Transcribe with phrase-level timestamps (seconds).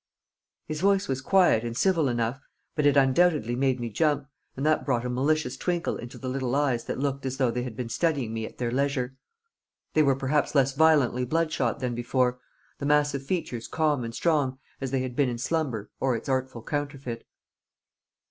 [0.65, 2.41] His voice was quiet and civil enough,
[2.73, 4.25] but it undoubtedly made me jump,
[4.57, 7.61] and that brought a malicious twinkle into the little eyes that looked as though they
[7.61, 9.15] had been studying me at their leisure.
[9.93, 12.39] They were perhaps less violently bloodshot than before,
[12.79, 16.63] the massive features calm and strong as they had been in slumber or its artful
[16.63, 17.23] counterfeit.